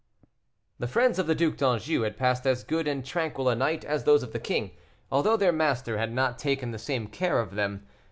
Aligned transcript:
The 0.79 0.87
friends 0.87 1.19
of 1.19 1.27
the 1.27 1.35
Duc 1.35 1.57
d'Anjou 1.57 2.01
had 2.01 2.17
passed 2.17 2.47
as 2.47 2.63
good 2.63 2.87
and 2.87 3.05
tranquil 3.05 3.47
a 3.49 3.53
night 3.53 3.85
as 3.85 4.03
those 4.03 4.23
of 4.23 4.33
the 4.33 4.39
king, 4.39 4.71
although 5.11 5.37
their 5.37 5.51
master 5.53 5.99
had 5.99 6.11
not 6.11 6.39
taken 6.39 6.71
the 6.71 6.79
same 6.79 7.05
care 7.05 7.39
of 7.39 7.53
them. 7.53 7.85